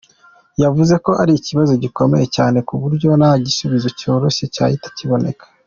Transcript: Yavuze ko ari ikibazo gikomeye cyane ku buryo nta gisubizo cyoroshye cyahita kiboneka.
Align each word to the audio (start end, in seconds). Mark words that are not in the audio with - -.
Yavuze 0.63 0.93
ko 1.05 1.11
ari 1.21 1.31
ikibazo 1.39 1.73
gikomeye 1.83 2.25
cyane 2.35 2.57
ku 2.67 2.73
buryo 2.81 3.09
nta 3.19 3.31
gisubizo 3.45 3.87
cyoroshye 3.99 4.45
cyahita 4.55 4.87
kiboneka. 4.97 5.45